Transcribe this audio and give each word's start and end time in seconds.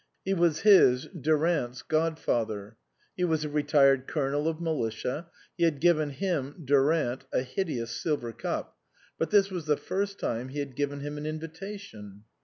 He 0.25 0.33
was 0.33 0.61
his 0.61 1.05
(Durant's) 1.09 1.83
god 1.83 2.17
father; 2.17 2.75
he 3.15 3.23
was 3.23 3.45
a 3.45 3.49
retired 3.49 4.07
Colonel 4.07 4.47
of 4.47 4.59
militia; 4.59 5.27
he 5.55 5.63
had 5.63 5.79
given 5.79 6.09
him 6.09 6.63
(Durant) 6.65 7.25
a 7.31 7.43
hideous 7.43 7.91
silver 7.91 8.31
cup; 8.33 8.75
but 9.19 9.29
this 9.29 9.51
was 9.51 9.67
the 9.67 9.77
first 9.77 10.19
time 10.19 10.49
he 10.49 10.57
had 10.57 10.75
given 10.75 11.01
him 11.01 11.19
an 11.19 11.25
invi 11.25 11.53
tation. 11.55 12.21